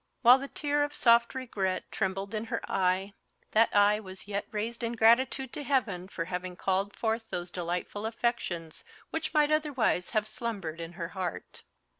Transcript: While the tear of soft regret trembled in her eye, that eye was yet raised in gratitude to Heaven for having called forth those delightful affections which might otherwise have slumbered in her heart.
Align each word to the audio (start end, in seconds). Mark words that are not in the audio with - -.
While 0.23 0.39
the 0.39 0.47
tear 0.47 0.81
of 0.83 0.95
soft 0.95 1.35
regret 1.35 1.83
trembled 1.91 2.33
in 2.33 2.45
her 2.45 2.59
eye, 2.67 3.13
that 3.51 3.69
eye 3.71 3.99
was 3.99 4.27
yet 4.27 4.47
raised 4.49 4.81
in 4.81 4.93
gratitude 4.93 5.53
to 5.53 5.61
Heaven 5.63 6.07
for 6.07 6.25
having 6.25 6.55
called 6.55 6.95
forth 6.95 7.29
those 7.29 7.51
delightful 7.51 8.07
affections 8.07 8.83
which 9.11 9.31
might 9.35 9.51
otherwise 9.51 10.09
have 10.09 10.27
slumbered 10.27 10.81
in 10.81 10.93
her 10.93 11.09
heart. 11.09 11.61